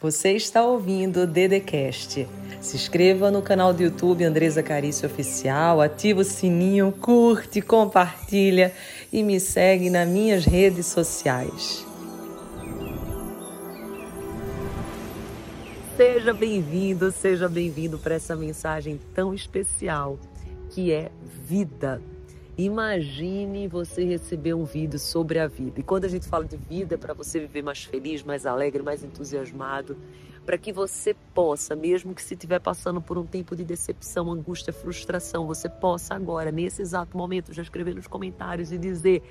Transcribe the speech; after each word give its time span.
Você 0.00 0.30
está 0.34 0.64
ouvindo 0.64 1.22
o 1.22 1.26
Dedecast. 1.26 2.24
Se 2.60 2.76
inscreva 2.76 3.32
no 3.32 3.42
canal 3.42 3.74
do 3.74 3.82
YouTube 3.82 4.22
Andresa 4.22 4.62
Carício 4.62 5.08
Oficial, 5.08 5.80
ativa 5.80 6.20
o 6.20 6.24
sininho, 6.24 6.92
curte, 6.92 7.60
compartilha 7.60 8.72
e 9.12 9.24
me 9.24 9.40
segue 9.40 9.90
nas 9.90 10.08
minhas 10.08 10.44
redes 10.44 10.86
sociais. 10.86 11.84
Seja 15.96 16.32
bem-vindo, 16.32 17.10
seja 17.10 17.48
bem-vindo 17.48 17.98
para 17.98 18.14
essa 18.14 18.36
mensagem 18.36 19.00
tão 19.12 19.34
especial 19.34 20.16
que 20.70 20.92
é 20.92 21.10
vida. 21.44 22.00
Imagine 22.58 23.68
você 23.68 24.04
receber 24.04 24.52
um 24.52 24.64
vídeo 24.64 24.98
sobre 24.98 25.38
a 25.38 25.46
vida. 25.46 25.78
E 25.78 25.82
quando 25.84 26.06
a 26.06 26.08
gente 26.08 26.26
fala 26.26 26.44
de 26.44 26.56
vida, 26.56 26.96
é 26.96 26.98
para 26.98 27.14
você 27.14 27.38
viver 27.38 27.62
mais 27.62 27.84
feliz, 27.84 28.24
mais 28.24 28.44
alegre, 28.46 28.82
mais 28.82 29.04
entusiasmado, 29.04 29.96
para 30.44 30.58
que 30.58 30.72
você 30.72 31.14
possa, 31.32 31.76
mesmo 31.76 32.12
que 32.12 32.20
se 32.20 32.34
estiver 32.34 32.58
passando 32.58 33.00
por 33.00 33.16
um 33.16 33.24
tempo 33.24 33.54
de 33.54 33.64
decepção, 33.64 34.28
angústia, 34.32 34.72
frustração, 34.72 35.46
você 35.46 35.68
possa 35.68 36.16
agora, 36.16 36.50
nesse 36.50 36.82
exato 36.82 37.16
momento, 37.16 37.52
já 37.52 37.62
escrever 37.62 37.94
nos 37.94 38.08
comentários 38.08 38.72
e 38.72 38.78
dizer: 38.78 39.22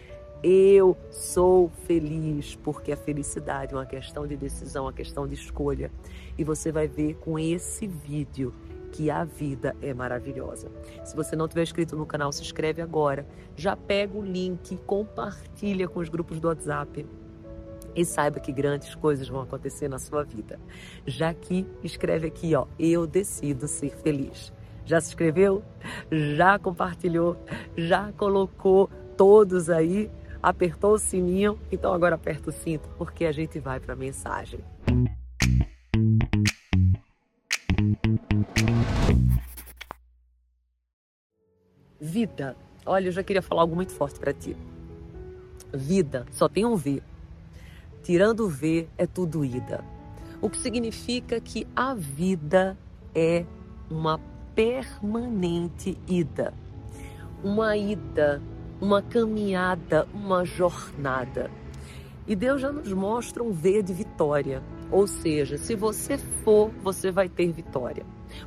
eu 0.42 0.96
sou 1.12 1.70
feliz, 1.86 2.56
porque 2.56 2.94
a 2.94 2.98
felicidade 2.98 3.74
é 3.74 3.78
uma 3.78 3.86
questão 3.86 4.26
de 4.26 4.38
decisão, 4.38 4.86
uma 4.86 4.94
questão 4.94 5.28
de 5.28 5.34
escolha. 5.34 5.92
E 6.38 6.46
você 6.46 6.72
vai 6.72 6.88
ver 6.88 7.16
com 7.16 7.38
esse 7.38 7.88
vídeo 7.88 8.54
que 8.92 9.10
a 9.10 9.24
vida 9.24 9.76
é 9.82 9.94
maravilhosa. 9.94 10.72
Se 11.04 11.16
você 11.16 11.36
não 11.36 11.48
tiver 11.48 11.64
inscrito 11.64 11.96
no 11.96 12.06
canal, 12.06 12.32
se 12.32 12.42
inscreve 12.42 12.82
agora. 12.82 13.28
Já 13.56 13.76
pega 13.76 14.18
o 14.18 14.24
link, 14.24 14.78
compartilha 14.86 15.88
com 15.88 16.00
os 16.00 16.10
grupos 16.10 16.40
do 16.40 16.48
WhatsApp 16.48 17.06
e 17.96 18.06
saiba 18.06 18.40
que 18.40 18.52
grandes 18.52 18.94
coisas 18.96 19.28
vão 19.28 19.42
acontecer 19.42 19.88
na 19.88 19.98
sua 19.98 20.24
vida. 20.24 20.60
Já 21.06 21.34
que 21.34 21.66
escreve 21.84 22.28
aqui, 22.28 22.56
ó, 22.56 22.68
eu 22.78 23.08
decido 23.08 23.68
ser 23.68 23.96
feliz. 23.98 24.54
Já 24.86 25.02
se 25.02 25.10
inscreveu? 25.10 25.64
Já 26.12 26.58
compartilhou? 26.58 27.36
Já 27.76 28.12
colocou 28.14 28.90
todos 29.18 29.70
aí? 29.70 30.10
Apertou 30.42 30.94
o 30.94 31.00
sininho? 31.00 31.60
Então 31.72 31.94
agora 31.94 32.16
aperta 32.16 32.52
o 32.52 32.54
cinto 32.54 32.88
porque 32.98 33.26
a 33.26 33.32
gente 33.32 33.60
vai 33.60 33.80
para 33.80 33.94
a 33.94 33.98
mensagem. 33.98 34.60
Vida. 42.18 42.56
Olha, 42.84 43.10
eu 43.10 43.12
já 43.12 43.22
queria 43.22 43.44
falar 43.44 43.62
algo 43.62 43.76
muito 43.76 43.92
forte 43.92 44.20
para 44.20 44.34
ti. 44.34 44.58
Vida 45.72 46.26
só 46.32 46.50
tem 46.50 46.66
um 46.66 46.76
V. 46.76 47.04
Tirando 48.02 48.40
o 48.46 48.50
V 48.50 48.88
é 48.98 49.06
tudo 49.06 49.46
ida. 49.46 49.86
O 50.42 50.50
que 50.50 50.58
significa 50.58 51.40
que 51.40 51.68
a 51.76 51.94
vida 51.94 52.76
é 53.14 53.46
uma 53.88 54.20
permanente 54.56 55.96
ida. 56.08 56.56
Uma 57.44 57.78
ida, 57.78 58.42
uma 58.82 59.00
caminhada, 59.04 60.08
uma 60.12 60.44
jornada. 60.44 61.52
E 62.26 62.36
Deus 62.36 62.60
já 62.60 62.72
nos 62.72 62.92
mostra 62.94 63.44
um 63.44 63.52
V 63.52 63.84
de 63.84 63.94
vitória. 63.94 64.64
Ou 64.90 65.06
seja, 65.06 65.56
se 65.60 65.76
você 65.76 66.18
for, 66.18 66.72
você 66.82 67.12
vai 67.12 67.30
ter 67.30 67.52
vitória. 67.52 68.04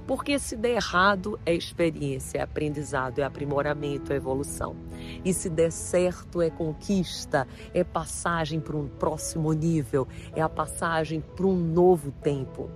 Porque 0.06 0.38
se 0.38 0.56
der 0.56 0.77
errado, 0.77 1.38
é 1.44 1.55
experiência, 1.55 2.38
é 2.38 2.42
aprendizado, 2.42 3.19
é 3.19 3.22
aprimoramento, 3.22 4.12
é 4.12 4.16
evolução. 4.16 4.77
E 5.24 5.32
se 5.32 5.48
der 5.48 5.70
certo, 5.70 6.41
é 6.42 6.50
conquista, 6.50 7.47
é 7.72 7.84
passagem 7.84 8.60
para 8.60 8.77
um 8.77 8.88
próximo 8.88 9.52
nível, 9.52 10.06
é 10.34 10.42
a 10.42 10.48
passagem 10.48 11.20
para 11.20 11.47
um 11.47 11.56
novo 11.56 12.12
tempo. 12.22 12.70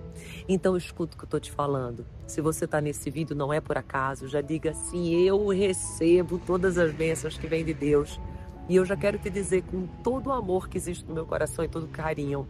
Então 0.47 0.75
escuta 0.77 1.15
o 1.15 1.17
que 1.17 1.23
eu 1.23 1.27
estou 1.27 1.39
te 1.39 1.51
falando. 1.51 2.05
Se 2.27 2.41
você 2.41 2.65
está 2.65 2.81
nesse 2.81 3.09
vídeo, 3.09 3.35
não 3.35 3.53
é 3.53 3.61
por 3.61 3.77
acaso, 3.77 4.27
já 4.27 4.41
diga 4.41 4.71
assim: 4.71 5.13
eu 5.13 5.47
recebo 5.47 6.39
todas 6.39 6.77
as 6.77 6.91
bênçãos 6.93 7.37
que 7.37 7.47
vêm 7.47 7.63
de 7.63 7.73
Deus. 7.73 8.19
E 8.67 8.77
eu 8.77 8.85
já 8.85 8.95
quero 8.95 9.19
te 9.19 9.29
dizer 9.29 9.61
com 9.63 9.85
todo 10.03 10.27
o 10.27 10.33
amor 10.33 10.67
que 10.67 10.77
existe 10.77 11.05
no 11.05 11.13
meu 11.13 11.25
coração 11.25 11.63
e 11.63 11.67
todo 11.67 11.83
o 11.83 11.89
carinho 11.89 12.47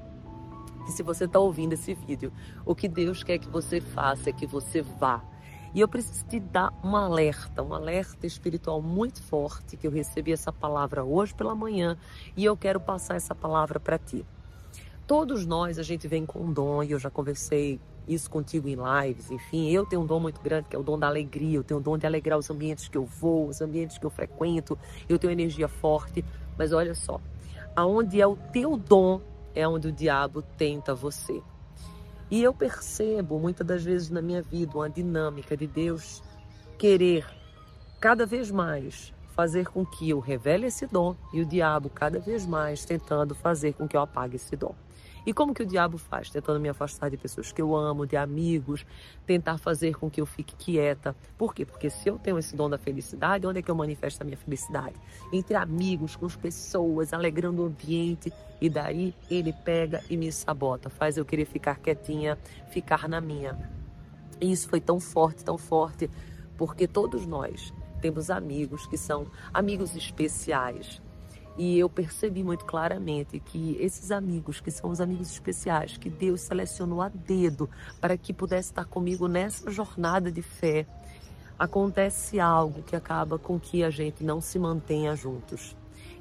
que 0.85 0.91
se 0.91 1.03
você 1.03 1.25
está 1.25 1.39
ouvindo 1.39 1.73
esse 1.73 1.93
vídeo, 1.93 2.31
o 2.65 2.75
que 2.75 2.87
Deus 2.87 3.23
quer 3.23 3.37
que 3.37 3.49
você 3.49 3.81
faça 3.81 4.29
é 4.29 4.33
que 4.33 4.45
você 4.45 4.81
vá. 4.81 5.23
E 5.73 5.81
eu 5.81 5.87
preciso 5.89 6.23
te 6.25 6.39
dar 6.39 6.73
um 6.81 6.95
alerta, 6.95 7.61
um 7.61 7.73
alerta 7.73 8.25
espiritual 8.25 8.81
muito 8.81 9.21
forte, 9.21 9.75
que 9.75 9.85
eu 9.85 9.91
recebi 9.91 10.31
essa 10.31 10.53
palavra 10.53 11.03
hoje 11.03 11.33
pela 11.33 11.53
manhã 11.53 11.97
e 12.37 12.45
eu 12.45 12.55
quero 12.55 12.79
passar 12.79 13.15
essa 13.15 13.35
palavra 13.35 13.77
para 13.77 13.97
ti. 13.97 14.25
Todos 15.05 15.45
nós, 15.45 15.77
a 15.77 15.83
gente 15.83 16.07
vem 16.07 16.25
com 16.25 16.39
um 16.39 16.53
dom, 16.53 16.81
e 16.81 16.91
eu 16.91 16.97
já 16.97 17.09
conversei 17.09 17.79
isso 18.07 18.29
contigo 18.29 18.67
em 18.67 18.75
lives, 18.75 19.29
enfim, 19.29 19.69
eu 19.69 19.85
tenho 19.85 20.01
um 20.01 20.05
dom 20.05 20.19
muito 20.19 20.39
grande, 20.39 20.69
que 20.69 20.75
é 20.75 20.79
o 20.79 20.83
dom 20.83 20.97
da 20.97 21.07
alegria, 21.07 21.57
eu 21.57 21.63
tenho 21.63 21.79
o 21.79 21.83
dom 21.83 21.97
de 21.97 22.05
alegrar 22.05 22.39
os 22.39 22.49
ambientes 22.49 22.87
que 22.87 22.97
eu 22.97 23.05
vou, 23.05 23.47
os 23.47 23.61
ambientes 23.61 23.97
que 23.97 24.05
eu 24.05 24.09
frequento, 24.09 24.77
eu 25.09 25.19
tenho 25.19 25.31
energia 25.31 25.67
forte, 25.67 26.23
mas 26.57 26.71
olha 26.71 26.95
só, 26.95 27.19
aonde 27.75 28.21
é 28.21 28.25
o 28.25 28.35
teu 28.35 28.77
dom, 28.77 29.19
é 29.55 29.67
onde 29.67 29.87
o 29.87 29.91
diabo 29.91 30.41
tenta 30.41 30.93
você. 30.93 31.41
E 32.29 32.43
eu 32.43 32.53
percebo 32.53 33.39
muitas 33.39 33.65
das 33.65 33.83
vezes 33.83 34.09
na 34.09 34.21
minha 34.21 34.41
vida 34.41 34.75
uma 34.75 34.89
dinâmica 34.89 35.55
de 35.55 35.65
Deus 35.65 36.21
querer 36.77 37.25
cada 37.99 38.25
vez 38.25 38.51
mais 38.51 39.13
fazer 39.35 39.67
com 39.67 39.85
que 39.85 40.09
eu 40.09 40.19
revele 40.19 40.67
esse 40.67 40.87
dom 40.87 41.15
e 41.33 41.41
o 41.41 41.45
diabo 41.45 41.89
cada 41.89 42.19
vez 42.19 42.45
mais 42.45 42.85
tentando 42.85 43.35
fazer 43.35 43.73
com 43.73 43.87
que 43.87 43.95
eu 43.95 44.01
apague 44.01 44.35
esse 44.37 44.55
dom. 44.55 44.75
E 45.25 45.33
como 45.33 45.53
que 45.53 45.63
o 45.63 45.65
diabo 45.65 45.97
faz? 45.97 46.29
Tentando 46.29 46.59
me 46.59 46.69
afastar 46.69 47.09
de 47.09 47.17
pessoas 47.17 47.51
que 47.51 47.61
eu 47.61 47.75
amo, 47.75 48.05
de 48.05 48.15
amigos, 48.15 48.85
tentar 49.25 49.57
fazer 49.57 49.95
com 49.95 50.09
que 50.09 50.21
eu 50.21 50.25
fique 50.25 50.55
quieta. 50.55 51.15
Por 51.37 51.53
quê? 51.53 51.65
Porque 51.65 51.89
se 51.89 52.07
eu 52.07 52.19
tenho 52.19 52.37
esse 52.37 52.55
dom 52.55 52.69
da 52.69 52.77
felicidade, 52.77 53.47
onde 53.47 53.59
é 53.59 53.61
que 53.61 53.71
eu 53.71 53.75
manifesto 53.75 54.21
a 54.21 54.25
minha 54.25 54.37
felicidade? 54.37 54.95
Entre 55.33 55.55
amigos, 55.55 56.15
com 56.15 56.27
as 56.27 56.35
pessoas, 56.35 57.11
alegrando 57.11 57.63
o 57.63 57.65
ambiente. 57.65 58.31
E 58.61 58.69
daí 58.69 59.15
ele 59.29 59.51
pega 59.51 60.03
e 60.09 60.15
me 60.15 60.31
sabota, 60.31 60.89
faz 60.89 61.17
eu 61.17 61.25
querer 61.25 61.45
ficar 61.45 61.79
quietinha, 61.79 62.37
ficar 62.69 63.09
na 63.09 63.19
minha. 63.19 63.57
E 64.39 64.51
isso 64.51 64.69
foi 64.69 64.79
tão 64.79 64.99
forte, 64.99 65.43
tão 65.43 65.57
forte, 65.57 66.09
porque 66.57 66.87
todos 66.87 67.25
nós 67.25 67.73
temos 68.01 68.29
amigos 68.29 68.85
que 68.85 68.97
são 68.97 69.25
amigos 69.53 69.95
especiais, 69.95 71.01
e 71.57 71.79
eu 71.79 71.89
percebi 71.89 72.43
muito 72.43 72.65
claramente 72.65 73.39
que 73.39 73.77
esses 73.79 74.11
amigos, 74.11 74.59
que 74.59 74.69
são 74.69 74.89
os 74.89 74.99
amigos 74.99 75.31
especiais, 75.31 75.97
que 75.97 76.09
Deus 76.09 76.41
selecionou 76.41 77.01
a 77.01 77.09
dedo 77.09 77.69
para 78.01 78.17
que 78.17 78.33
pudesse 78.33 78.71
estar 78.71 78.85
comigo 78.85 79.27
nessa 79.27 79.71
jornada 79.71 80.31
de 80.31 80.41
fé, 80.41 80.85
acontece 81.57 82.39
algo 82.39 82.83
que 82.83 82.95
acaba 82.95 83.39
com 83.39 83.57
que 83.57 83.83
a 83.83 83.89
gente 83.89 84.23
não 84.23 84.41
se 84.41 84.59
mantenha 84.59 85.15
juntos. 85.15 85.77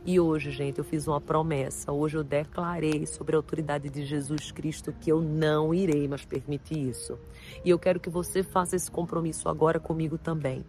E 0.06 0.20
hoje, 0.20 0.50
gente, 0.50 0.78
eu 0.78 0.84
fiz 0.84 1.08
uma 1.08 1.20
promessa. 1.20 1.90
Hoje 1.90 2.18
eu 2.18 2.22
declarei 2.22 3.06
sobre 3.06 3.34
a 3.34 3.38
autoridade 3.38 3.88
de 3.88 4.04
Jesus 4.04 4.52
Cristo 4.52 4.92
que 4.92 5.10
eu 5.10 5.20
não 5.20 5.72
irei 5.74 6.06
mais 6.06 6.24
permitir 6.24 6.78
isso. 6.90 7.18
E 7.64 7.70
eu 7.70 7.78
quero 7.78 7.98
que 7.98 8.10
você 8.10 8.42
faça 8.42 8.76
esse 8.76 8.90
compromisso 8.90 9.48
agora 9.48 9.80
comigo 9.80 10.18
também 10.18 10.64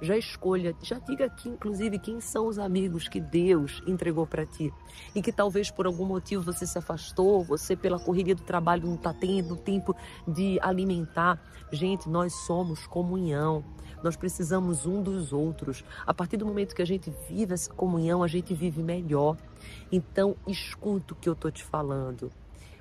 já 0.00 0.16
escolha, 0.16 0.74
já 0.82 0.98
diga 0.98 1.26
aqui, 1.26 1.48
inclusive, 1.48 1.98
quem 1.98 2.20
são 2.20 2.46
os 2.46 2.58
amigos 2.58 3.08
que 3.08 3.20
Deus 3.20 3.82
entregou 3.86 4.26
para 4.26 4.46
ti 4.46 4.72
e 5.14 5.20
que 5.20 5.32
talvez 5.32 5.70
por 5.70 5.86
algum 5.86 6.04
motivo 6.04 6.42
você 6.42 6.66
se 6.66 6.78
afastou, 6.78 7.42
você 7.42 7.74
pela 7.74 7.98
correria 7.98 8.34
do 8.34 8.42
trabalho 8.42 8.86
não 8.86 8.94
está 8.94 9.12
tendo 9.12 9.56
tempo 9.56 9.94
de 10.26 10.58
alimentar. 10.62 11.42
Gente, 11.72 12.08
nós 12.08 12.32
somos 12.32 12.86
comunhão. 12.86 13.64
Nós 14.02 14.16
precisamos 14.16 14.86
um 14.86 15.02
dos 15.02 15.32
outros. 15.32 15.84
A 16.06 16.14
partir 16.14 16.36
do 16.36 16.46
momento 16.46 16.74
que 16.74 16.82
a 16.82 16.86
gente 16.86 17.12
vive 17.28 17.54
essa 17.54 17.72
comunhão, 17.72 18.22
a 18.22 18.28
gente 18.28 18.54
vive 18.54 18.82
melhor. 18.82 19.36
Então, 19.90 20.36
escuta 20.46 21.14
o 21.14 21.16
que 21.16 21.28
eu 21.28 21.32
estou 21.32 21.50
te 21.50 21.64
falando. 21.64 22.30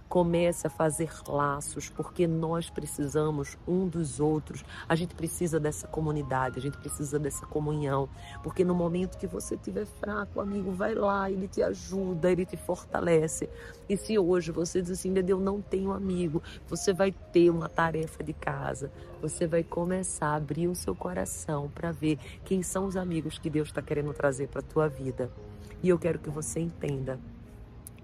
Comece 0.10 0.68
a 0.68 0.70
fazer 0.70 1.12
laços, 1.28 1.90
porque 1.90 2.26
nós 2.26 2.70
precisamos 2.70 3.58
um 3.68 3.88
dos 3.88 4.20
outros. 4.20 4.64
A 4.88 4.96
gente 4.96 5.14
precisa 5.14 5.60
dessa 5.60 5.88
comunidade, 5.88 6.60
a 6.60 6.62
gente 6.62 6.78
precisa 6.78 7.20
dessa 7.20 7.46
comunhão. 7.46 8.08
Porque 8.42 8.64
no 8.64 8.74
momento 8.74 9.18
que 9.18 9.28
você 9.28 9.56
estiver 9.56 9.86
fraco, 9.86 10.40
amigo, 10.40 10.72
vai 10.72 10.96
lá, 10.96 11.30
ele 11.30 11.48
te 11.48 11.62
ajuda, 11.62 12.32
ele 12.32 12.46
te 12.46 12.56
fortalece. 12.56 13.50
E 13.90 13.98
se 13.98 14.18
hoje 14.18 14.52
você 14.52 14.82
diz 14.82 14.92
assim, 14.92 15.14
eu 15.28 15.40
não 15.40 15.62
tenho 15.62 15.92
amigo, 15.92 16.42
você 16.68 16.94
vai 16.94 17.12
ter 17.12 17.50
uma 17.50 17.68
tarefa 17.68 18.24
de 18.24 18.34
casa. 18.34 18.92
Você 19.22 19.46
vai 19.46 19.64
começar 19.64 20.28
a 20.28 20.36
abrir 20.36 20.68
o 20.68 20.76
seu 20.76 20.96
coração 20.96 21.70
para 21.70 21.92
ver 21.92 22.18
quem 22.46 22.64
são 22.64 22.86
os 22.86 22.96
amigos 22.96 23.38
que 23.38 23.50
Deus 23.50 23.68
está 23.68 23.82
querendo 23.82 24.14
trazer 24.14 24.48
para 24.48 24.62
a 24.62 24.64
tua 24.64 24.88
vida. 24.88 25.30
E 25.84 25.90
eu 25.90 26.00
quero 26.00 26.20
que 26.20 26.30
você 26.30 26.60
entenda 26.60 27.20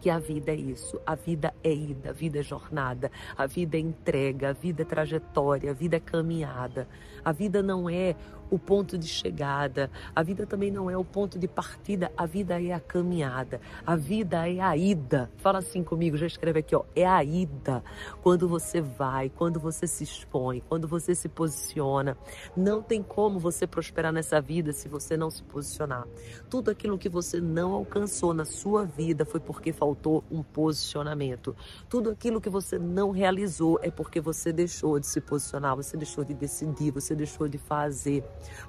que 0.04 0.10
a 0.10 0.20
vida 0.20 0.52
é 0.52 0.56
isso. 0.56 1.00
A 1.06 1.16
vida 1.16 1.54
é 1.64 1.74
ida, 1.74 2.10
a 2.10 2.12
vida 2.12 2.38
é 2.38 2.44
jornada, 2.44 3.10
a 3.38 3.46
vida 3.46 3.78
é 3.78 3.80
entrega, 3.80 4.50
a 4.50 4.52
vida 4.52 4.82
é 4.82 4.86
trajetória, 4.86 5.72
a 5.72 5.74
vida 5.74 5.96
é 5.96 6.00
caminhada. 6.02 6.90
A 7.24 7.32
vida 7.32 7.64
não 7.64 7.90
é 7.90 8.14
o 8.50 8.60
ponto 8.60 8.98
de 8.98 9.08
chegada, 9.08 9.90
a 10.16 10.22
vida 10.24 10.46
também 10.46 10.72
não 10.72 10.90
é 10.90 10.98
o 10.98 11.04
ponto 11.04 11.40
de 11.40 11.48
partida, 11.48 12.12
a 12.16 12.26
vida 12.26 12.62
é 12.62 12.72
a 12.72 12.80
caminhada, 12.80 13.60
a 13.86 13.96
vida 13.96 14.48
é 14.48 14.60
a 14.60 14.76
ida. 14.78 15.30
Fala 15.38 15.60
assim 15.60 15.84
comigo, 15.84 16.18
já 16.18 16.28
escreve 16.28 16.60
aqui, 16.60 16.76
ó, 16.76 16.84
é 16.96 17.06
a 17.06 17.24
ida. 17.24 17.84
Quando 18.22 18.48
você 18.48 18.82
vai, 18.82 19.30
quando 19.30 19.60
você 19.60 19.88
se 19.88 20.04
expõe, 20.04 20.62
quando 20.68 20.88
você 20.88 21.16
se 21.16 21.28
posiciona, 21.28 22.18
não 22.56 22.82
tem 22.82 23.02
como 23.02 23.40
você 23.40 23.66
prosperar 23.66 24.14
nessa 24.14 24.40
vida 24.40 24.72
se 24.74 24.88
você 24.88 25.18
não 25.18 25.30
se 25.30 25.44
posicionar. 25.44 26.08
Tudo 26.50 26.72
aquilo 26.72 26.98
que 26.98 27.10
você 27.10 27.40
não 27.40 27.74
alcançou 27.74 28.34
na 28.34 28.46
sua 28.46 28.86
vida 28.86 29.26
foi 29.26 29.40
porque 29.40 29.72
faltou 29.72 30.24
um 30.30 30.44
posicionamento. 30.44 31.56
Tudo 31.90 32.10
aquilo 32.10 32.42
que 32.42 32.50
você 32.50 32.78
não 32.78 33.12
realizou 33.12 33.80
é 33.82 33.90
porque 33.90 34.20
você 34.20 34.52
deixou 34.52 35.00
de 35.00 35.08
se 35.08 35.20
posicionar, 35.22 35.76
você 35.76 35.98
deixou 35.98 36.24
de 36.24 36.34
decidir, 36.34 36.92
você 36.92 37.16
deixou 37.16 37.48
de 37.48 37.58
fazer 37.58 38.24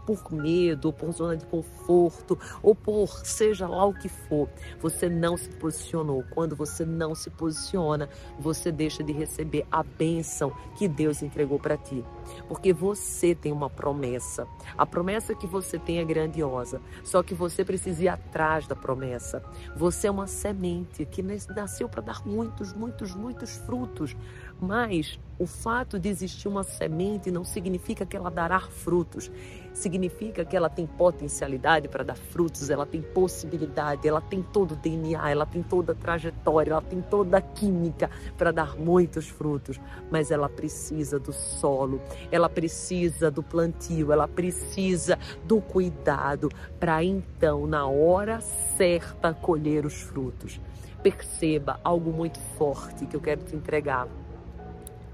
por 0.06 0.32
medo, 0.32 0.86
ou 0.86 0.92
por 0.92 1.12
zona 1.12 1.36
de 1.36 1.44
conforto, 1.46 2.38
ou 2.62 2.74
por 2.74 3.08
seja 3.24 3.66
lá 3.66 3.84
o 3.84 3.94
que 3.94 4.08
for. 4.08 4.48
Você 4.80 5.08
não 5.08 5.36
se 5.36 5.48
posicionou. 5.48 6.24
Quando 6.30 6.56
você 6.56 6.84
não 6.84 7.14
se 7.14 7.30
posiciona, 7.30 8.08
você 8.38 8.70
deixa 8.70 9.02
de 9.02 9.12
receber 9.12 9.66
a 9.70 9.82
bênção 9.82 10.52
que 10.76 10.88
Deus 10.88 11.22
entregou 11.22 11.58
para 11.58 11.76
ti. 11.76 12.04
Porque 12.48 12.72
você 12.72 13.34
tem 13.34 13.52
uma 13.52 13.70
promessa. 13.70 14.46
A 14.76 14.86
promessa 14.86 15.34
que 15.34 15.46
você 15.46 15.78
tem 15.78 15.98
é 15.98 16.04
grandiosa. 16.04 16.80
Só 17.02 17.22
que 17.22 17.34
você 17.34 17.64
precisa 17.64 18.04
ir 18.04 18.08
atrás 18.08 18.66
da 18.66 18.74
promessa. 18.74 19.42
Você 19.76 20.06
é 20.06 20.10
uma 20.10 20.26
semente 20.26 21.04
que 21.04 21.22
nasceu 21.22 21.88
para 21.88 22.02
dar 22.02 22.26
muitos, 22.26 22.72
muitos, 22.72 23.14
muitos 23.14 23.56
frutos. 23.58 24.16
Mas 24.60 25.18
o 25.38 25.46
fato 25.46 25.98
de 25.98 26.08
existir 26.08 26.48
uma 26.48 26.62
semente 26.62 27.30
não 27.30 27.44
significa 27.44 28.06
que 28.06 28.16
ela 28.16 28.30
dará 28.30 28.60
frutos. 28.60 29.30
Significa 29.74 30.42
que 30.42 30.56
ela 30.56 30.70
tem 30.70 30.86
potencialidade 30.86 31.86
para 31.88 32.02
dar 32.02 32.16
frutos, 32.16 32.70
ela 32.70 32.86
tem 32.86 33.02
possibilidade, 33.02 34.08
ela 34.08 34.22
tem 34.22 34.42
todo 34.42 34.72
o 34.72 34.76
DNA, 34.76 35.30
ela 35.30 35.44
tem 35.44 35.62
toda 35.62 35.92
a 35.92 35.94
trajetória, 35.94 36.70
ela 36.70 36.80
tem 36.80 37.02
toda 37.02 37.36
a 37.36 37.42
química 37.42 38.10
para 38.38 38.50
dar 38.52 38.74
muitos 38.76 39.28
frutos. 39.28 39.78
Mas 40.10 40.30
ela 40.30 40.48
precisa 40.48 41.18
do 41.18 41.32
solo, 41.32 42.00
ela 42.32 42.48
precisa 42.48 43.30
do 43.30 43.42
plantio, 43.42 44.12
ela 44.12 44.26
precisa 44.26 45.18
do 45.44 45.60
cuidado 45.60 46.48
para 46.80 47.04
então, 47.04 47.66
na 47.66 47.86
hora 47.86 48.40
certa, 48.40 49.34
colher 49.34 49.84
os 49.84 50.00
frutos. 50.00 50.58
Perceba 51.02 51.78
algo 51.84 52.10
muito 52.10 52.40
forte 52.56 53.04
que 53.04 53.14
eu 53.14 53.20
quero 53.20 53.42
te 53.42 53.54
entregar 53.54 54.08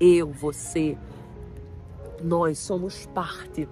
eu, 0.00 0.32
você, 0.32 0.96
nós 2.22 2.58
somos 2.58 3.04
parte 3.06 3.68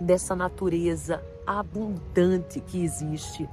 dessa 0.00 0.34
natureza 0.34 1.22
abundante 1.46 2.60
que 2.60 2.82
existe. 2.82 3.48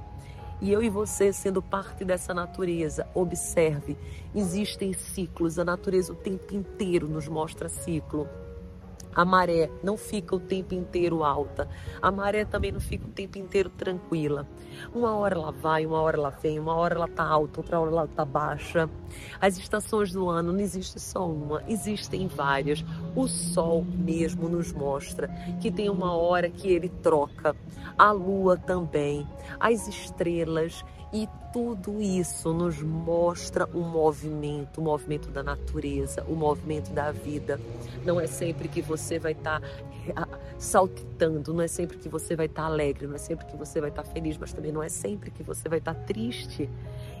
E 0.60 0.72
eu 0.72 0.82
e 0.82 0.88
você, 0.88 1.32
sendo 1.32 1.62
parte 1.62 2.04
dessa 2.04 2.34
natureza, 2.34 3.06
observe: 3.14 3.96
existem 4.34 4.92
ciclos, 4.92 5.58
a 5.58 5.64
natureza 5.64 6.12
o 6.12 6.16
tempo 6.16 6.54
inteiro 6.54 7.08
nos 7.08 7.28
mostra 7.28 7.68
ciclo. 7.68 8.28
A 9.14 9.24
maré 9.24 9.70
não 9.82 9.96
fica 9.96 10.36
o 10.36 10.40
tempo 10.40 10.74
inteiro 10.74 11.24
alta. 11.24 11.68
A 12.00 12.10
maré 12.10 12.44
também 12.44 12.72
não 12.72 12.80
fica 12.80 13.06
o 13.06 13.10
tempo 13.10 13.38
inteiro 13.38 13.70
tranquila. 13.70 14.46
Uma 14.94 15.14
hora 15.16 15.34
ela 15.34 15.50
vai, 15.50 15.84
uma 15.86 16.00
hora 16.00 16.16
ela 16.16 16.30
vem, 16.30 16.58
uma 16.58 16.74
hora 16.74 16.94
ela 16.94 17.06
está 17.06 17.24
alta, 17.24 17.60
outra 17.60 17.80
hora 17.80 17.90
ela 17.90 18.04
está 18.04 18.24
baixa. 18.24 18.88
As 19.40 19.58
estações 19.58 20.12
do 20.12 20.28
ano 20.28 20.52
não 20.52 20.60
existe 20.60 21.00
só 21.00 21.28
uma, 21.28 21.62
existem 21.68 22.28
várias. 22.28 22.84
O 23.16 23.26
sol 23.26 23.84
mesmo 23.84 24.48
nos 24.48 24.72
mostra 24.72 25.28
que 25.60 25.70
tem 25.70 25.88
uma 25.88 26.14
hora 26.14 26.48
que 26.48 26.68
ele 26.68 26.88
troca. 26.88 27.56
A 27.96 28.12
lua 28.12 28.56
também, 28.56 29.26
as 29.58 29.88
estrelas 29.88 30.84
e 31.12 31.28
tudo 31.52 32.02
isso 32.02 32.52
nos 32.52 32.82
mostra 32.82 33.66
o 33.72 33.80
movimento, 33.80 34.80
o 34.80 34.84
movimento 34.84 35.30
da 35.30 35.42
natureza, 35.42 36.22
o 36.28 36.34
movimento 36.34 36.90
da 36.92 37.10
vida. 37.10 37.58
Não 38.04 38.20
é 38.20 38.26
sempre 38.26 38.68
que 38.68 38.82
você 38.82 38.97
vai 39.18 39.32
estar 39.32 39.60
tá 39.60 40.28
saltitando, 40.58 41.54
não 41.54 41.62
é 41.62 41.68
sempre 41.68 41.98
que 41.98 42.08
você 42.08 42.34
vai 42.34 42.46
estar 42.46 42.62
tá 42.62 42.68
alegre, 42.68 43.06
não 43.06 43.14
é 43.14 43.18
sempre 43.18 43.46
que 43.46 43.56
você 43.56 43.80
vai 43.80 43.90
estar 43.90 44.02
tá 44.02 44.10
feliz, 44.10 44.36
mas 44.36 44.52
também 44.52 44.72
não 44.72 44.82
é 44.82 44.88
sempre 44.88 45.30
que 45.30 45.42
você 45.42 45.68
vai 45.68 45.78
estar 45.78 45.94
tá 45.94 46.00
triste. 46.00 46.68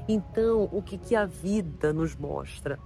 Então, 0.08 0.68
o 0.72 0.82
que, 0.82 0.98
que 0.98 1.14
a 1.14 1.24
vida 1.24 1.92
nos 1.92 2.16
mostra? 2.16 2.78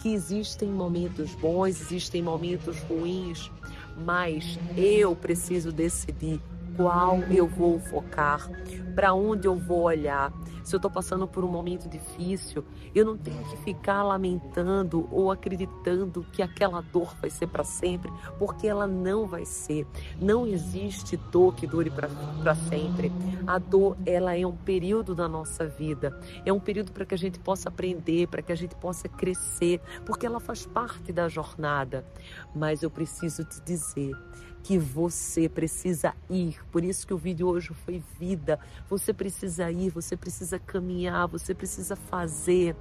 Que 0.00 0.12
existem 0.12 0.68
momentos 0.68 1.34
bons, 1.34 1.68
existem 1.80 2.22
momentos 2.22 2.78
ruins, 2.80 3.50
mas 3.96 4.58
eu 4.76 5.14
preciso 5.14 5.72
decidir 5.72 6.40
qual 6.80 7.18
eu 7.30 7.46
vou 7.46 7.78
focar, 7.78 8.50
para 8.94 9.12
onde 9.12 9.46
eu 9.46 9.54
vou 9.54 9.82
olhar. 9.82 10.32
Se 10.64 10.74
eu 10.74 10.78
estou 10.78 10.90
passando 10.90 11.28
por 11.28 11.44
um 11.44 11.48
momento 11.48 11.90
difícil, 11.90 12.64
eu 12.94 13.04
não 13.04 13.18
tenho 13.18 13.42
que 13.50 13.56
ficar 13.58 14.02
lamentando 14.02 15.06
ou 15.10 15.30
acreditando 15.30 16.24
que 16.32 16.40
aquela 16.40 16.80
dor 16.80 17.14
vai 17.20 17.28
ser 17.28 17.48
para 17.48 17.64
sempre, 17.64 18.10
porque 18.38 18.66
ela 18.66 18.86
não 18.86 19.26
vai 19.26 19.44
ser. 19.44 19.86
Não 20.18 20.46
existe 20.46 21.18
dor 21.18 21.54
que 21.54 21.66
dure 21.66 21.90
para 21.90 22.54
sempre. 22.54 23.12
A 23.46 23.58
dor, 23.58 23.98
ela 24.06 24.34
é 24.34 24.46
um 24.46 24.56
período 24.56 25.14
da 25.14 25.28
nossa 25.28 25.66
vida, 25.66 26.18
é 26.46 26.52
um 26.52 26.60
período 26.60 26.92
para 26.92 27.04
que 27.04 27.14
a 27.14 27.18
gente 27.18 27.38
possa 27.38 27.68
aprender, 27.68 28.26
para 28.28 28.40
que 28.40 28.52
a 28.52 28.56
gente 28.56 28.74
possa 28.76 29.06
crescer, 29.06 29.82
porque 30.06 30.24
ela 30.24 30.40
faz 30.40 30.64
parte 30.64 31.12
da 31.12 31.28
jornada. 31.28 32.06
Mas 32.54 32.82
eu 32.82 32.90
preciso 32.90 33.44
te 33.44 33.60
dizer 33.60 34.16
que 34.62 34.78
você 34.78 35.48
precisa 35.48 36.14
ir. 36.28 36.58
Por 36.70 36.84
isso 36.84 37.06
que 37.06 37.14
o 37.14 37.18
vídeo 37.18 37.48
hoje 37.48 37.72
foi 37.84 38.02
vida. 38.18 38.58
Você 38.88 39.12
precisa 39.12 39.70
ir, 39.70 39.90
você 39.90 40.16
precisa 40.16 40.58
caminhar, 40.58 41.26
você 41.26 41.54
precisa 41.54 41.96
fazer. 41.96 42.76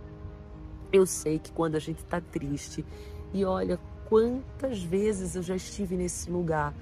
Eu 0.91 1.05
sei 1.05 1.39
que 1.39 1.51
quando 1.51 1.75
a 1.75 1.79
gente 1.79 1.99
está 1.99 2.19
triste, 2.19 2.85
e 3.33 3.45
olha 3.45 3.79
quantas 4.07 4.81
vezes 4.81 5.35
eu 5.35 5.43
já 5.43 5.55
estive 5.55 5.95
nesse 5.95 6.29
lugar 6.31 6.73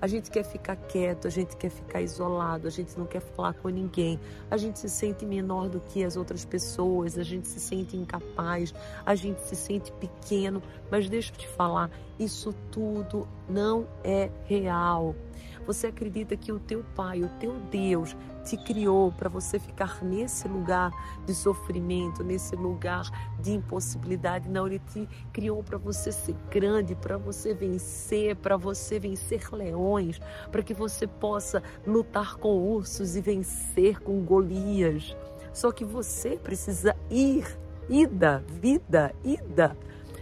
a 0.00 0.06
gente 0.06 0.30
quer 0.30 0.44
ficar 0.44 0.76
quieto, 0.76 1.26
a 1.26 1.30
gente 1.30 1.56
quer 1.56 1.70
ficar 1.70 2.00
isolado, 2.02 2.66
a 2.66 2.70
gente 2.70 2.98
não 2.98 3.06
quer 3.06 3.20
falar 3.20 3.54
com 3.54 3.68
ninguém, 3.68 4.18
a 4.50 4.56
gente 4.56 4.78
se 4.78 4.88
sente 4.88 5.24
menor 5.24 5.68
do 5.68 5.80
que 5.80 6.04
as 6.04 6.16
outras 6.16 6.44
pessoas, 6.44 7.18
a 7.18 7.22
gente 7.22 7.48
se 7.48 7.60
sente 7.60 7.96
incapaz, 7.96 8.74
a 9.04 9.14
gente 9.14 9.40
se 9.42 9.56
sente 9.56 9.92
pequeno. 9.92 10.62
Mas 10.90 11.08
deixa 11.08 11.32
eu 11.32 11.38
te 11.38 11.48
falar, 11.48 11.90
isso 12.18 12.54
tudo 12.70 13.26
não 13.48 13.86
é 14.04 14.30
real. 14.44 15.14
Você 15.66 15.88
acredita 15.88 16.36
que 16.36 16.52
o 16.52 16.60
teu 16.60 16.84
Pai, 16.94 17.22
o 17.22 17.28
teu 17.40 17.52
Deus, 17.70 18.16
te 18.46 18.56
criou 18.56 19.10
para 19.10 19.28
você 19.28 19.58
ficar 19.58 20.04
nesse 20.04 20.46
lugar 20.46 20.92
de 21.26 21.34
sofrimento, 21.34 22.22
nesse 22.22 22.54
lugar 22.54 23.10
de 23.40 23.50
impossibilidade. 23.50 24.48
Não, 24.48 24.68
ele 24.68 24.78
te 24.78 25.08
criou 25.32 25.64
para 25.64 25.76
você 25.76 26.12
ser 26.12 26.36
grande, 26.48 26.94
para 26.94 27.16
você 27.16 27.52
vencer, 27.52 28.36
para 28.36 28.56
você 28.56 29.00
vencer 29.00 29.52
leões, 29.52 30.20
para 30.52 30.62
que 30.62 30.72
você 30.72 31.08
possa 31.08 31.60
lutar 31.84 32.36
com 32.36 32.56
ursos 32.56 33.16
e 33.16 33.20
vencer 33.20 34.00
com 34.00 34.24
Golias. 34.24 35.16
Só 35.52 35.72
que 35.72 35.84
você 35.84 36.36
precisa 36.36 36.94
ir, 37.10 37.44
ida, 37.88 38.44
vida, 38.48 39.12
ida. 39.24 39.76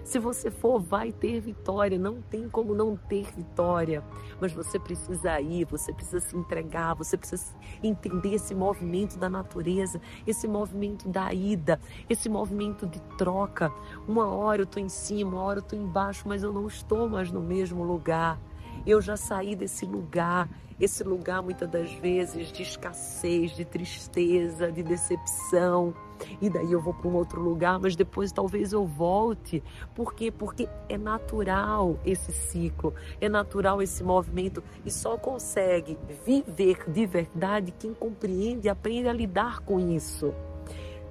Se 0.05 0.19
você 0.19 0.51
for, 0.51 0.79
vai 0.79 1.11
ter 1.11 1.41
vitória. 1.41 1.99
Não 1.99 2.21
tem 2.21 2.47
como 2.49 2.75
não 2.75 2.95
ter 2.95 3.27
vitória. 3.35 4.05
Mas 4.39 4.53
você 4.53 4.79
precisa 4.79 5.41
ir, 5.41 5.65
você 5.65 5.93
precisa 5.95 6.21
se 6.21 6.37
entregar, 6.37 6.95
você 6.95 7.17
precisa 7.17 7.55
entender 7.83 8.35
esse 8.35 8.55
movimento 8.55 9.19
da 9.19 9.31
natureza, 9.31 9.99
esse 10.27 10.47
movimento 10.47 11.09
da 11.09 11.33
ida, 11.33 11.81
esse 12.09 12.29
movimento 12.29 12.87
de 12.87 13.01
troca. 13.17 13.73
Uma 14.07 14.29
hora 14.29 14.61
eu 14.61 14.65
estou 14.65 14.83
em 14.83 14.91
cima, 14.91 15.33
uma 15.33 15.43
hora 15.43 15.59
eu 15.61 15.65
estou 15.65 15.79
embaixo, 15.79 16.29
mas 16.29 16.43
eu 16.43 16.53
não 16.53 16.67
estou 16.67 17.09
mais 17.09 17.33
no 17.33 17.41
mesmo 17.41 17.83
lugar. 17.83 18.39
Eu 18.87 19.01
já 19.01 19.17
saí 19.17 19.57
desse 19.57 19.87
lugar, 19.87 20.47
esse 20.79 21.03
lugar 21.03 21.43
muitas 21.43 21.71
das 21.71 21.91
vezes 21.95 22.53
de 22.53 22.63
escassez, 22.63 23.57
de 23.57 23.65
tristeza, 23.65 24.71
de 24.71 24.83
decepção. 24.83 25.95
E 26.41 26.51
daí 26.51 26.71
eu 26.71 26.83
vou 26.83 26.93
para 26.93 27.09
um 27.09 27.15
outro 27.15 27.41
lugar, 27.41 27.79
mas 27.81 27.97
depois 27.97 28.31
talvez 28.31 28.75
eu 28.75 28.85
volte. 28.85 29.63
Por 29.95 30.13
quê? 30.13 30.31
Porque 30.31 30.69
é 30.87 30.99
natural 30.99 31.99
esse 32.05 32.31
ciclo, 32.31 32.95
é 33.23 33.29
natural 33.29 33.81
esse 33.81 34.05
movimento 34.05 34.63
e 34.85 34.91
só 34.91 35.17
consegue 35.17 35.99
viver 36.27 36.85
de 36.87 37.07
verdade 37.07 37.73
quem 37.79 37.95
compreende 37.95 38.67
e 38.67 38.71
aprende 38.71 39.09
a 39.09 39.13
lidar 39.15 39.61
com 39.61 39.81
isso. 39.81 40.35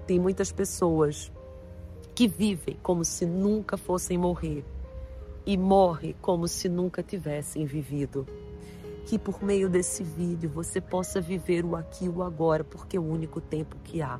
Tem 0.05 0.19
muitas 0.19 0.51
pessoas 0.51 1.31
que 2.13 2.27
vivem 2.27 2.77
como 2.83 3.03
se 3.03 3.25
nunca 3.25 3.77
fossem 3.77 4.15
morrer 4.15 4.63
e 5.45 5.57
morre 5.57 6.15
como 6.21 6.47
se 6.47 6.69
nunca 6.69 7.03
tivessem 7.03 7.65
vivido. 7.65 8.25
Que 9.05 9.19
por 9.19 9.43
meio 9.43 9.69
desse 9.69 10.03
vídeo 10.03 10.49
você 10.49 10.79
possa 10.79 11.19
viver 11.19 11.65
o 11.65 11.75
aqui 11.75 12.05
e 12.05 12.09
o 12.09 12.23
agora, 12.23 12.63
porque 12.63 12.95
é 12.95 12.99
o 12.99 13.03
único 13.03 13.41
tempo 13.41 13.75
que 13.83 14.01
há. 14.01 14.19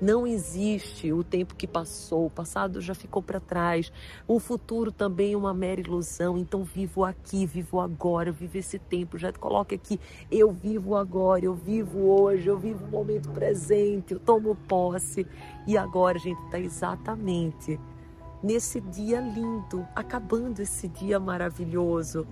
Não 0.00 0.26
existe 0.26 1.10
o 1.10 1.24
tempo 1.24 1.54
que 1.54 1.66
passou, 1.66 2.26
o 2.26 2.30
passado 2.30 2.82
já 2.82 2.94
ficou 2.94 3.22
para 3.22 3.40
trás. 3.40 3.90
O 4.28 4.38
futuro 4.38 4.92
também 4.92 5.32
é 5.32 5.36
uma 5.36 5.54
mera 5.54 5.80
ilusão. 5.80 6.36
Então 6.36 6.64
vivo 6.64 7.02
aqui, 7.02 7.46
vivo 7.46 7.80
agora, 7.80 8.30
vivo 8.30 8.58
esse 8.58 8.78
tempo. 8.78 9.16
Já 9.16 9.32
coloque 9.32 9.74
aqui, 9.74 9.98
eu 10.30 10.52
vivo 10.52 10.96
agora, 10.96 11.46
eu 11.46 11.54
vivo 11.54 12.10
hoje, 12.10 12.46
eu 12.46 12.58
vivo 12.58 12.84
o 12.84 12.90
momento 12.90 13.30
presente, 13.30 14.12
eu 14.12 14.20
tomo 14.20 14.54
posse. 14.68 15.26
E 15.66 15.78
agora 15.78 16.18
a 16.18 16.20
gente 16.20 16.42
está 16.44 16.60
exatamente 16.60 17.80
nesse 18.46 18.80
dia 18.80 19.20
lindo, 19.20 19.86
acabando 19.94 20.60
esse 20.60 20.86
dia 20.86 21.18
maravilhoso. 21.18 22.24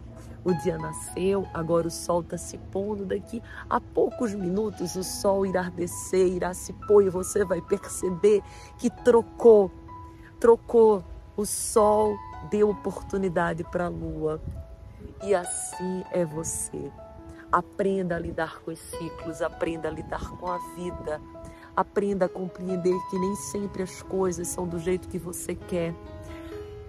O 0.45 0.53
dia 0.53 0.79
nasceu, 0.79 1.49
agora 1.53 1.89
o 1.89 1.91
sol 1.91 2.21
está 2.21 2.39
se 2.39 2.57
pondo. 2.57 3.05
Daqui 3.05 3.43
a 3.69 3.81
poucos 3.81 4.33
minutos 4.33 4.95
o 4.95 5.03
sol 5.03 5.45
irá 5.45 5.69
descer, 5.71 6.29
irá 6.29 6.55
se 6.55 6.73
pôr 6.87 7.05
e 7.05 7.11
você 7.11 7.45
vai 7.45 7.61
perceber 7.61 8.43
que 8.79 8.89
trocou, 8.89 9.73
trocou. 10.39 11.03
O 11.37 11.45
sol 11.45 12.17
deu 12.49 12.71
oportunidade 12.71 13.65
para 13.65 13.87
a 13.87 13.89
lua. 13.89 14.41
E 15.25 15.35
assim 15.35 16.05
é 16.13 16.25
você. 16.25 16.93
Aprenda 17.51 18.15
a 18.15 18.19
lidar 18.21 18.61
com 18.61 18.71
os 18.71 18.79
ciclos, 18.79 19.43
aprenda 19.43 19.89
a 19.89 19.91
lidar 19.91 20.31
com 20.37 20.47
a 20.47 20.59
vida. 20.77 21.21
Aprenda 21.77 22.27
a 22.27 22.29
compreender 22.29 22.95
que 23.11 23.19
nem 23.19 23.35
sempre 23.35 23.83
as 23.83 24.03
coisas 24.03 24.47
são 24.49 24.67
do 24.67 24.79
jeito 24.79 25.09
que 25.09 25.19
você 25.19 25.55
quer. 25.55 25.95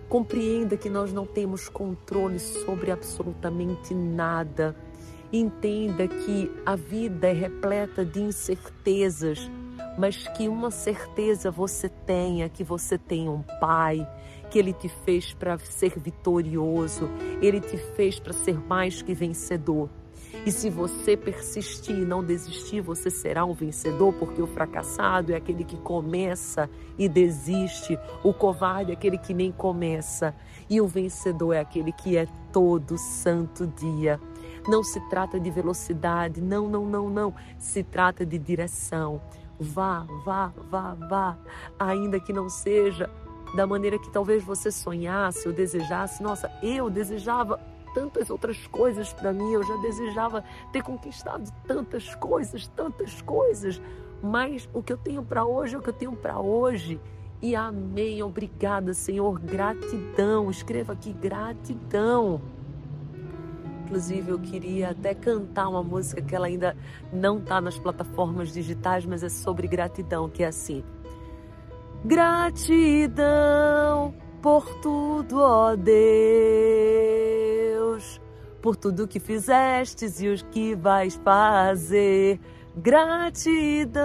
Compreenda 0.08 0.78
que 0.78 0.90
nós 0.90 1.12
não 1.12 1.26
temos 1.26 1.68
controle 1.68 2.40
sobre 2.40 2.92
absolutamente 2.92 3.96
nada. 3.96 4.76
Entenda 5.34 6.08
que 6.08 6.52
a 6.64 6.76
vida 6.76 7.28
é 7.28 7.34
repleta 7.34 8.06
de 8.06 8.22
incertezas, 8.22 9.50
mas 9.98 10.28
que 10.28 10.48
uma 10.48 10.70
certeza 10.70 11.50
você 11.50 11.90
tenha, 11.90 12.48
que 12.48 12.64
você 12.64 12.98
tem 12.98 13.28
um 13.28 13.42
pai, 13.60 14.08
que 14.52 14.60
ele 14.60 14.72
te 14.72 14.88
fez 14.88 15.34
para 15.34 15.58
ser 15.58 15.98
vitorioso, 15.98 17.10
ele 17.42 17.60
te 17.60 17.78
fez 17.78 18.20
para 18.20 18.34
ser 18.34 18.60
mais 18.60 19.02
que 19.02 19.14
vencedor. 19.14 19.90
E 20.46 20.52
se 20.52 20.70
você 20.70 21.16
persistir 21.16 21.98
e 21.98 22.06
não 22.06 22.24
desistir, 22.24 22.82
você 22.82 23.10
será 23.10 23.46
um 23.46 23.54
vencedor, 23.54 24.14
porque 24.14 24.42
o 24.42 24.48
fracassado 24.48 25.34
é 25.34 25.36
aquele 25.36 25.64
que 25.64 25.78
começa 25.78 26.70
e 26.98 27.10
desiste, 27.10 27.98
o 28.24 28.34
covarde 28.34 28.92
é 28.92 28.94
aquele 28.94 29.18
que 29.18 29.34
nem 29.34 29.52
começa, 29.52 30.36
e 30.70 30.80
o 30.82 30.88
vencedor 30.88 31.54
é 31.54 31.60
aquele 31.60 31.92
que 31.92 32.18
é 32.18 32.28
todo 32.52 32.98
santo 32.98 33.68
dia. 33.68 34.20
Não 34.68 34.84
se 34.84 35.00
trata 35.10 35.40
de 35.40 35.52
velocidade, 35.52 36.42
não, 36.42 36.68
não, 36.68 36.86
não, 36.86 37.10
não. 37.10 37.34
Se 37.58 37.84
trata 37.84 38.26
de 38.26 38.38
direção. 38.40 39.22
Vá, 39.60 40.06
vá, 40.26 40.52
vá, 40.70 40.96
vá, 40.96 41.38
ainda 41.80 42.20
que 42.20 42.34
não 42.34 42.50
seja 42.50 43.10
da 43.56 43.66
maneira 43.66 43.98
que 43.98 44.10
talvez 44.10 44.44
você 44.44 44.72
sonhasse 44.72 45.48
ou 45.48 45.54
desejasse. 45.54 46.22
Nossa, 46.22 46.52
eu 46.62 46.90
desejava 46.90 47.60
tantas 47.96 48.30
outras 48.30 48.68
coisas 48.68 49.12
para 49.14 49.32
mim, 49.32 49.54
eu 49.54 49.64
já 49.64 49.78
desejava 49.78 50.44
ter 50.72 50.84
conquistado 50.84 51.50
tantas 51.66 52.14
coisas, 52.16 52.68
tantas 52.68 53.22
coisas, 53.22 53.82
mas 54.22 54.70
o 54.74 54.84
que 54.84 54.92
eu 54.92 54.98
tenho 54.98 55.24
para 55.24 55.46
hoje 55.46 55.76
é 55.76 55.78
o 55.78 55.82
que 55.82 55.90
eu 55.90 55.94
tenho 55.94 56.12
para 56.16 56.38
hoje. 56.38 57.00
E 57.42 57.56
amém, 57.56 58.22
obrigada, 58.22 58.94
Senhor, 58.94 59.40
gratidão. 59.40 60.50
Escreva 60.50 60.92
aqui 60.94 61.14
gratidão. 61.14 62.42
Inclusive, 63.84 64.32
eu 64.32 64.40
queria 64.40 64.90
até 64.90 65.14
cantar 65.14 65.70
uma 65.70 65.84
música 65.84 66.22
que 66.22 66.36
ela 66.36 66.48
ainda 66.48 66.76
não 67.14 67.38
está 67.38 67.62
nas 67.62 67.78
plataformas 67.78 68.52
digitais, 68.52 69.06
mas 69.06 69.24
é 69.24 69.30
sobre 69.30 69.68
gratidão, 69.68 70.28
que 70.28 70.44
é 70.44 70.48
assim. 70.48 70.84
Gratidão 72.04 73.14
por 74.42 74.66
tudo, 74.82 75.40
ó 75.40 75.76
Deus 75.76 77.35
por 78.66 78.76
tudo 78.76 79.08
que 79.08 79.20
fizestes 79.20 80.20
e 80.20 80.28
os 80.28 80.42
que 80.42 80.74
vais 80.74 81.14
fazer. 81.24 82.40
Gratidão 82.76 84.00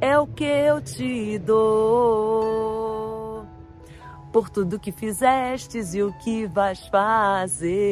é 0.00 0.18
o 0.18 0.26
que 0.26 0.44
eu 0.44 0.80
te 0.80 1.38
dou. 1.40 2.64
Por 4.32 4.48
tudo 4.48 4.80
que 4.80 4.90
fizestes 4.90 5.92
e 5.94 6.02
o 6.02 6.10
que 6.20 6.46
vais 6.46 6.86
fazer. 6.86 7.84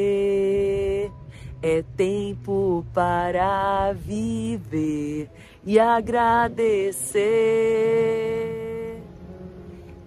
É 1.60 1.84
tempo 1.98 2.86
para 2.94 3.92
viver 3.92 5.28
e 5.66 5.78
agradecer. 5.78 7.22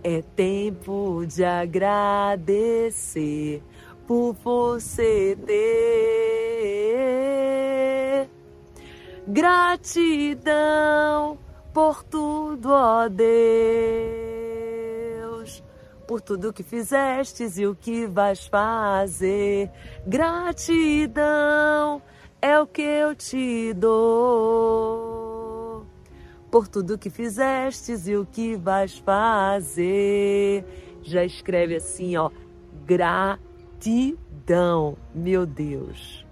É 0.04 0.24
tempo 0.36 1.24
de 1.28 1.46
agradecer 1.46 2.82
por 4.08 4.34
você 4.34 5.38
ter. 5.46 6.06
Gratidão 9.28 10.46
por 11.74 12.04
tudo, 12.04 12.70
ó 12.72 13.10
Deus, 13.10 13.24
por 16.08 16.22
tudo 16.22 16.54
que 16.54 16.62
fizestes 16.64 17.58
e 17.58 17.66
o 17.66 17.76
que 17.76 18.06
vais 18.06 18.46
fazer. 18.46 19.72
Gratidão 20.06 21.24
é 22.42 22.60
o 22.60 22.68
que 22.68 22.84
eu 22.84 23.16
te 23.16 23.74
dou. 23.74 24.86
Por 26.52 26.68
tudo 26.68 26.98
que 26.98 27.10
fizestes 27.10 28.08
e 28.08 28.16
o 28.16 28.26
que 28.26 28.56
vais 28.56 28.98
fazer. 29.00 30.64
Já 31.02 31.26
escreve 31.26 31.76
assim, 31.76 32.16
ó, 32.16 32.30
gratidão 32.86 33.45
gratidão, 33.86 34.98
meu 35.14 35.46
Deus. 35.46 36.26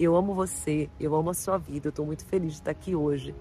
Eu 0.00 0.16
amo 0.16 0.32
você, 0.32 0.88
eu 0.98 1.14
amo 1.14 1.28
a 1.28 1.34
sua 1.34 1.58
vida, 1.58 1.88
eu 1.88 1.90
estou 1.90 2.06
muito 2.06 2.24
feliz 2.24 2.52
de 2.52 2.58
estar 2.60 2.70
aqui 2.70 2.94
hoje. 2.94 3.34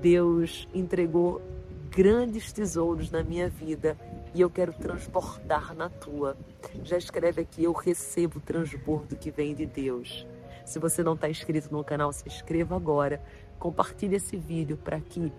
Deus 0.00 0.68
entregou 0.72 1.42
grandes 1.90 2.52
tesouros 2.52 3.10
na 3.10 3.24
minha 3.24 3.48
vida 3.48 3.98
e 4.32 4.40
eu 4.40 4.48
quero 4.48 4.72
transportar 4.72 5.74
na 5.74 5.88
tua. 5.88 6.36
Já 6.84 6.96
escreve 6.96 7.42
aqui, 7.42 7.64
eu 7.64 7.72
recebo 7.72 8.38
o 8.38 8.40
transbordo 8.40 9.16
que 9.16 9.32
vem 9.32 9.56
de 9.56 9.66
Deus. 9.66 10.24
Se 10.64 10.78
você 10.78 11.02
não 11.02 11.14
está 11.14 11.28
inscrito 11.28 11.72
no 11.72 11.82
canal, 11.82 12.12
se 12.12 12.28
inscreva 12.28 12.76
agora. 12.76 13.20
Compartilhe 13.58 14.14
esse 14.14 14.36
vídeo 14.36 14.76
para 14.76 15.00
que 15.00 15.32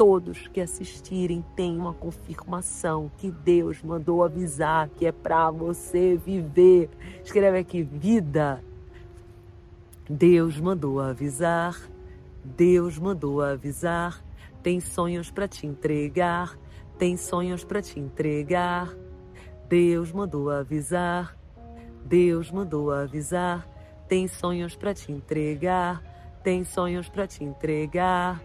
todos 0.00 0.48
que 0.48 0.62
assistirem 0.62 1.44
tenham 1.54 1.80
uma 1.80 1.92
confirmação 1.92 3.12
que 3.18 3.30
Deus 3.30 3.82
mandou 3.82 4.24
avisar 4.24 4.88
que 4.88 5.04
é 5.04 5.12
para 5.12 5.50
você 5.50 6.16
viver. 6.16 6.88
Escreve 7.22 7.58
aqui: 7.58 7.82
vida. 7.82 8.64
Deus 10.08 10.58
mandou 10.58 11.00
avisar. 11.00 11.76
Deus 12.42 12.98
mandou 12.98 13.42
avisar. 13.42 14.24
Tem 14.62 14.80
sonhos 14.80 15.30
para 15.30 15.46
te 15.46 15.66
entregar. 15.66 16.58
Tem 16.98 17.18
sonhos 17.18 17.62
para 17.62 17.82
te 17.82 18.00
entregar. 18.00 18.96
Deus 19.68 20.12
mandou 20.12 20.48
avisar. 20.48 21.36
Deus 22.06 22.50
mandou 22.50 22.90
avisar. 22.90 23.68
Tem 24.08 24.26
sonhos 24.26 24.74
para 24.74 24.94
te 24.94 25.12
entregar. 25.12 26.02
Tem 26.42 26.64
sonhos 26.64 27.06
para 27.06 27.26
te 27.26 27.44
entregar. 27.44 28.40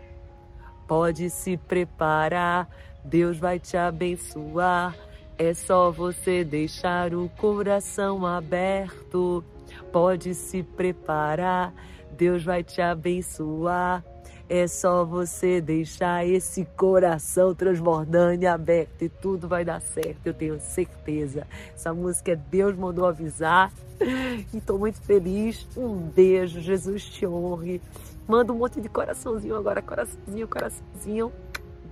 Pode 0.87 1.29
se 1.29 1.57
preparar, 1.57 2.69
Deus 3.03 3.37
vai 3.37 3.59
te 3.59 3.75
abençoar. 3.75 4.95
É 5.37 5.53
só 5.53 5.91
você 5.91 6.43
deixar 6.43 7.13
o 7.13 7.27
coração 7.29 8.25
aberto. 8.25 9.43
Pode 9.91 10.33
se 10.33 10.63
preparar, 10.63 11.73
Deus 12.11 12.43
vai 12.43 12.63
te 12.63 12.81
abençoar. 12.81 14.03
É 14.47 14.67
só 14.67 15.03
você 15.03 15.59
deixar 15.59 16.25
esse 16.27 16.65
coração 16.77 17.55
transbordando 17.55 18.43
e 18.43 18.47
aberto 18.47 19.01
e 19.01 19.09
tudo 19.09 19.47
vai 19.47 19.65
dar 19.65 19.81
certo, 19.81 20.27
eu 20.27 20.35
tenho 20.35 20.59
certeza. 20.59 21.47
Essa 21.73 21.91
música 21.95 22.33
é 22.33 22.35
Deus 22.35 22.75
mandou 22.75 23.07
avisar 23.07 23.73
e 23.99 24.57
estou 24.57 24.77
muito 24.77 25.01
feliz. 25.01 25.67
Um 25.75 25.95
beijo, 25.95 26.61
Jesus 26.61 27.05
te 27.05 27.25
honre. 27.25 27.81
Manda 28.27 28.51
um 28.51 28.57
monte 28.57 28.81
de 28.81 28.89
coraçãozinho 28.89 29.55
agora, 29.55 29.81
coraçãozinho, 29.81 30.47
coraçãozinho. 30.47 31.31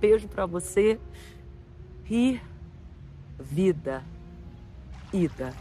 Beijo 0.00 0.26
para 0.26 0.46
você. 0.46 0.98
E 2.10 2.40
vida, 3.38 4.02
ida. 5.12 5.52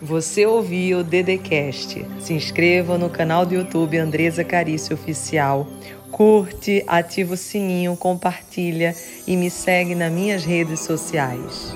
Você 0.00 0.46
ouviu 0.46 1.00
o 1.00 1.04
Dedecast. 1.04 2.06
Se 2.20 2.32
inscreva 2.32 2.96
no 2.96 3.10
canal 3.10 3.44
do 3.44 3.54
YouTube 3.54 3.98
Andresa 3.98 4.44
Carício 4.44 4.94
Oficial. 4.94 5.66
Curte, 6.10 6.84
ativa 6.86 7.34
o 7.34 7.36
sininho, 7.36 7.96
compartilha 7.96 8.94
e 9.26 9.36
me 9.36 9.50
segue 9.50 9.94
nas 9.94 10.12
minhas 10.12 10.44
redes 10.44 10.80
sociais. 10.80 11.74